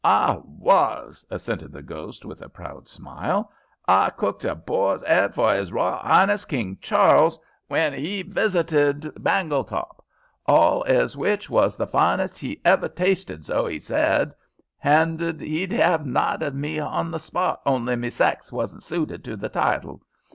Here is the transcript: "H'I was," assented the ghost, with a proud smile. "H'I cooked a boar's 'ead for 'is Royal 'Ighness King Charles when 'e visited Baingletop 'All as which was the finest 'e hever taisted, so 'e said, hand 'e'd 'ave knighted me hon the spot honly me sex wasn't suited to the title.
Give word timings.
"H'I 0.03 0.43
was," 0.47 1.27
assented 1.29 1.71
the 1.71 1.83
ghost, 1.83 2.25
with 2.25 2.41
a 2.41 2.49
proud 2.49 2.87
smile. 2.87 3.51
"H'I 3.87 4.09
cooked 4.17 4.45
a 4.45 4.55
boar's 4.55 5.03
'ead 5.03 5.35
for 5.35 5.53
'is 5.53 5.71
Royal 5.71 5.99
'Ighness 6.01 6.43
King 6.47 6.79
Charles 6.81 7.37
when 7.67 7.93
'e 7.93 8.23
visited 8.23 9.01
Baingletop 9.21 10.03
'All 10.47 10.83
as 10.85 11.15
which 11.15 11.51
was 11.51 11.75
the 11.77 11.85
finest 11.85 12.43
'e 12.43 12.59
hever 12.65 12.89
taisted, 12.89 13.45
so 13.45 13.69
'e 13.69 13.77
said, 13.77 14.33
hand 14.79 15.21
'e'd 15.21 15.71
'ave 15.79 16.03
knighted 16.09 16.55
me 16.55 16.77
hon 16.79 17.11
the 17.11 17.19
spot 17.19 17.61
honly 17.63 17.95
me 17.95 18.09
sex 18.09 18.51
wasn't 18.51 18.81
suited 18.81 19.23
to 19.23 19.37
the 19.37 19.49
title. 19.49 20.01